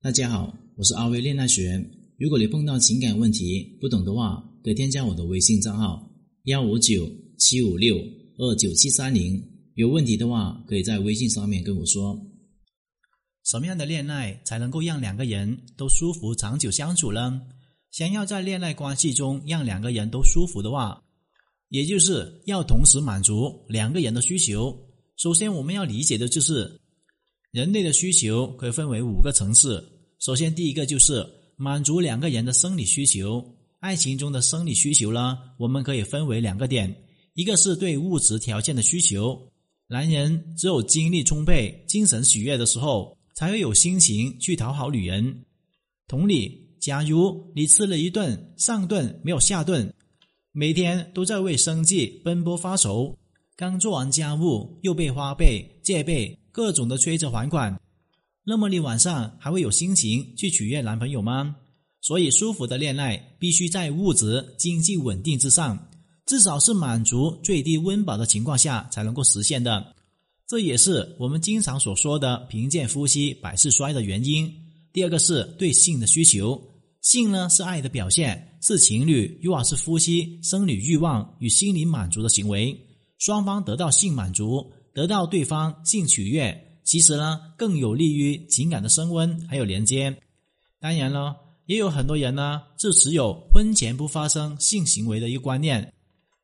[0.00, 1.84] 大家好，我是阿威恋爱学。
[2.18, 6.08] 如果你碰到情感问题不懂的话，可以添加我的微信账号
[6.44, 7.96] 幺五九七五六
[8.36, 9.42] 二九七三零。
[9.74, 12.16] 有问题的话，可以在微信上面跟我说。
[13.42, 17.42] 什么样的恋爱才能够让两个人都舒服、长久相处呢？
[17.90, 21.02] 想要在恋爱关系中让两个人都舒服的话，
[21.70, 24.78] 也就是要同时满足两个人的需求。
[25.16, 26.80] 首先，我们要理解的就是
[27.50, 29.82] 人类的需求可以分为五个层次。
[30.18, 33.42] 首先，第一个就是满足两个人的生理需求。
[33.80, 36.94] 爱情中的生理需求呢，我们可以分为两个点：
[37.34, 39.50] 一个是对物质条件的需求，
[39.86, 45.44] 男人只有精力充沛、精神喜悦的时候，才会有心情去讨好女人。
[46.06, 49.94] 同理，假如你吃了一顿上顿没有下顿，
[50.52, 53.16] 每天都在为生计奔波发愁，
[53.58, 57.76] 刚做完家务又被花呗、借呗各种的催着还款。
[58.44, 61.56] 那么你晚上还会有心情去取悦男朋友吗？
[62.00, 65.76] 所以，舒服的恋爱必须在物质经济稳定之上，
[66.24, 69.92] 至少是满足最低温饱的情况下才能够实现的。
[70.46, 74.48] 这也是我们经常所说的“贫贱夫妻百事衰”的原因。
[74.92, 76.62] 第二个是对性的需求，
[77.02, 82.84] 性呢是爱的表现，是情侣又或是夫妻生理欲望与心理满足的行为。
[83.18, 86.80] 双方得到性满足，得到对方性取悦。
[86.84, 90.16] 其实呢，更有利于情感的升温还有连接。
[90.80, 95.92] 当然了，也有很多人呢是持有婚前不发生性行为的一个观念，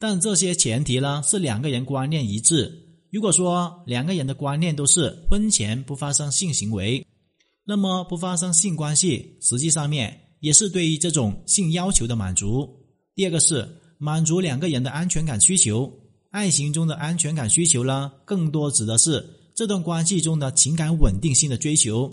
[0.00, 2.76] 但这些前提呢是两个人观念一致。
[3.12, 7.06] 如果说两个人的观念都是婚前不发生性行为，
[7.64, 12.68] 那么不发生性关系，实际上面也是对于这种性要求的满足。
[13.14, 16.01] 第二个是满足两个人的安全感需求。
[16.32, 19.24] 爱情中的安全感需求呢，更多指的是。
[19.54, 22.10] 这段关系中的情感稳定性的追求，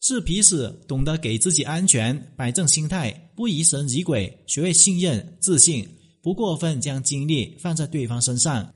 [0.00, 5.84] 是彼此懂得给自己安全，摆正心态，不疑神疑鬼，学会信任、自信，
[6.22, 8.72] 不过分将精力放在对方身上，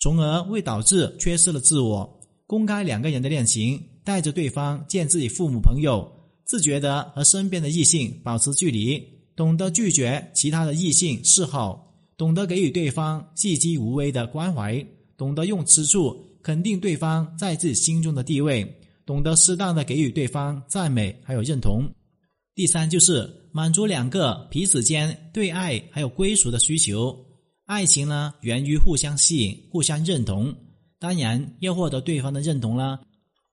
[0.00, 2.20] 从而会导致缺失了自我。
[2.46, 6.06] 公开两个人的恋情，带着对方见自己父母朋友，
[6.44, 9.02] 自觉的和身边的异性保持距离，
[9.34, 11.85] 懂得拒绝其他的异性示好，
[12.16, 16.24] 懂得给予对方细机无微的关怀，懂得用吃醋。
[16.42, 21.90] 肯定对方在自己心中的地位，懂得适当的给予对方赞美还有认同。
[22.54, 27.16] 第三就是满足两个彼此间对爱还有归属的需求。
[27.64, 30.54] 爱情呢源于互相吸引、互相认同。
[31.00, 33.00] 当然要获得对方的认同啦，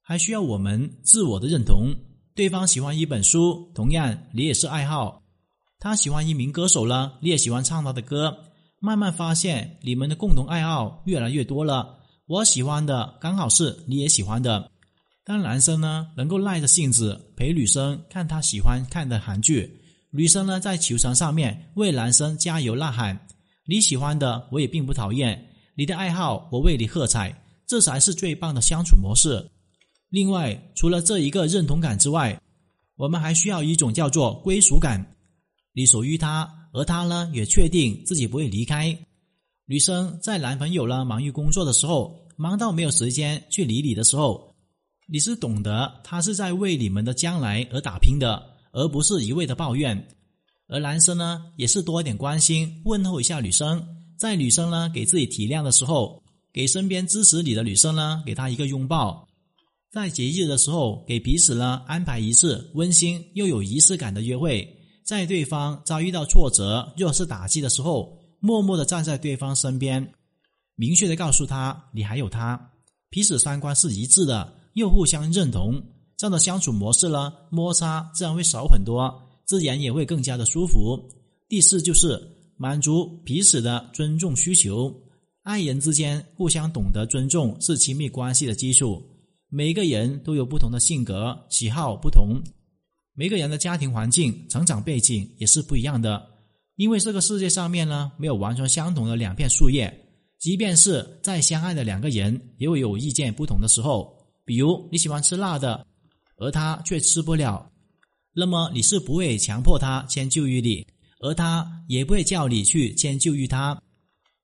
[0.00, 1.92] 还需要我们自我的认同。
[2.36, 5.25] 对方喜欢一本书，同样你也是爱好。
[5.78, 8.36] 他喜欢一名歌手了，你也喜欢唱他的歌。
[8.78, 11.98] 慢慢发现你们的共同爱好越来越多了。
[12.26, 14.70] 我喜欢的刚好是你也喜欢的。
[15.24, 23.18] 当男生呢能够耐着性子陪女生看他喜欢看的韩剧，女生呢在球场上面为男生加油呐喊。
[23.66, 27.34] 你喜欢的我也并不讨厌，你的爱好我为你喝彩，
[27.66, 29.44] 这才是最棒的相处模式。
[30.10, 32.40] 另外，除了这一个认同感之外，
[32.96, 35.15] 我们还需要一种叫做归属感。
[35.76, 38.98] 你属于他，而他呢也确定自己不会离开。
[39.66, 44.54] 女生在男朋友呢忙于工作的时候，忙到没有时间去理你的时候，
[45.06, 48.42] 你是懂得他是在为你们的将来而打拼的，
[48.72, 50.08] 而不是一味的抱怨。
[50.66, 53.86] 而男生呢，也是多一点关心，问候一下女生。
[54.16, 56.22] 在女生呢给自己体谅的时候，
[56.54, 59.28] 给身边支持你的女生呢，给她一个拥抱。
[59.92, 64.66] 在节日的时候，给彼此呢安排一次温馨又有仪式感的约会。
[65.06, 68.14] 在对方遭遇到挫折、弱势打击的时候。
[68.38, 70.12] 默默的站在对方身边，
[70.76, 72.70] 明确的告诉他你还有他，
[73.08, 75.82] 彼此三观是一致的，又互相认同，
[76.18, 79.10] 这样的相处模式呢，摩擦自然会少很多，
[79.46, 81.02] 自然也会更加的舒服。
[81.48, 82.20] 第四就是
[82.56, 84.94] 满足彼此的尊重需求，
[85.42, 89.02] 爱人之间互相懂得尊重是亲密关系的基础。
[89.48, 92.40] 每个人都有不同的性格喜好不同，
[93.18, 96.24] 每个人的家庭环境、成长背景也是不一样的。
[96.76, 99.90] 因为这个世界上面呢，没有完全相同的两片树叶，
[100.38, 104.14] 即便是再相爱的两个人，也会有意见不同的时候。
[104.44, 105.86] 比如你喜欢吃辣的，
[106.36, 107.66] 而他却吃不了，
[108.34, 110.86] 那么你是不会强迫他迁就于你，
[111.20, 113.80] 而他也不会叫你去迁就于他。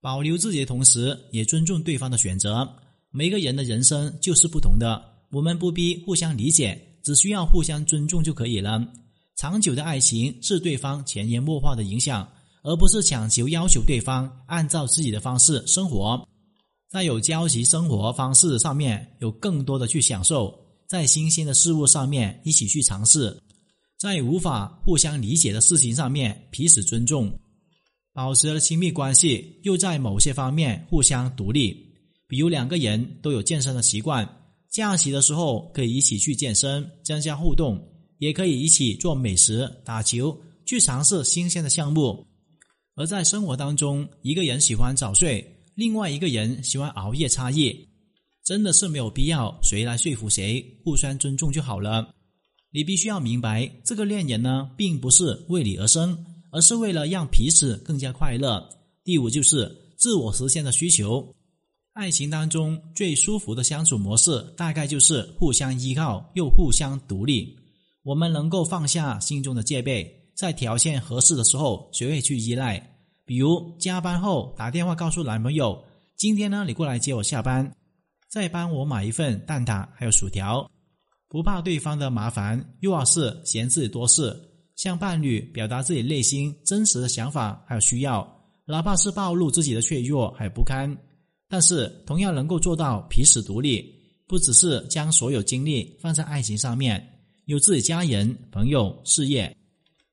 [0.00, 2.66] 保留自己的同时，也尊重对方的选择。
[3.10, 5.02] 每个人的人生就是不同的，
[5.32, 8.86] 我们不必互相理解，只需要互相尊重就可以了。
[9.36, 12.28] 长久的爱情是对方潜移默化的影响，
[12.62, 16.28] 而不是强求要求对方按照自己的方式生活。
[16.90, 20.58] 在有交集生活方式上面有更多的去享受，
[20.88, 23.40] 在新鲜的事物上面一起去尝试，
[23.96, 27.32] 在无法互相理解的事情上面彼此尊重，
[28.12, 31.86] 保持了亲密关系，又在某些方面互相独立。
[32.26, 34.28] 比如两个人都有健身的习惯，
[34.70, 37.76] 假期的时候可以一起去健身，增加互动；
[38.18, 42.24] 也可以一起做美食、打球，去尝试新鲜的项目。
[42.94, 45.44] 而在生活当中，一个人喜欢早睡，
[45.74, 47.88] 另外一个人喜欢熬夜，差异
[48.44, 52.14] 真的是没有必要谁来说服谁，互相尊重就好了。
[52.72, 56.16] 你必须要明白，这个恋人呢，并不是为你而生，
[56.52, 58.68] 而是为了让彼此更加快乐。
[59.02, 59.68] 第五就是
[59.98, 61.34] 自我实现的需求。
[62.00, 67.54] 爱情当中最舒服的相处模式，大概就是互相依靠又互相独立。
[68.02, 70.10] 我们能够放下心中的戒备。
[70.34, 72.82] 在条件合适的时候，学会去依赖，
[73.26, 75.78] 比如加班后打电话告诉男朋友
[76.16, 77.70] ：“今天呢，你过来接我下班，
[78.30, 80.66] 再帮我买一份蛋挞还有薯条。”
[81.28, 84.34] 不怕对方的麻烦，又或是嫌自己多事，
[84.74, 88.26] 向伴侣表达自己内心真实的想法还有需要，
[88.64, 90.96] 哪怕是暴露自己的脆弱还有不堪，
[91.50, 93.84] 但是同样能够做到彼此独立，
[94.26, 97.04] 不只是将所有精力放在爱情上面，
[97.46, 99.54] 有自己家人、朋友、事业。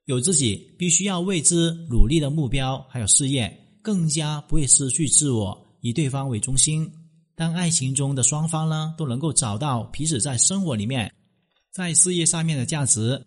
[0.06, 6.90] 有自己必须要为之努力的目标，还有事业，更加不会失去自我，以对方为中心。
[7.36, 11.14] 当爱情中的双方呢都能够找到彼此在生活里面、
[11.72, 13.22] 在事业上面的价值，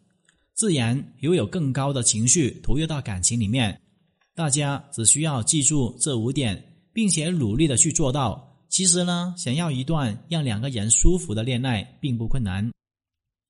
[0.54, 3.78] 自然又有更高的情绪投入到感情里面。
[4.34, 8.46] 大家只需要记住这五点，并且努力的去做到。
[8.68, 12.70] 其实呢，想要一段让两个人舒服的恋爱，并不困难。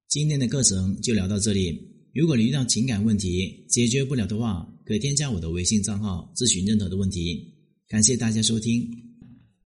[0.09, 1.79] 今天的课程就聊到这里。
[2.15, 7.55] 如果你遇到情感问题解决不了的话，可添加我的微信账号咨询任何的问题。
[7.87, 9.10] 感谢大家收听。